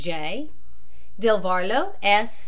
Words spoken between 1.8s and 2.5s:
S.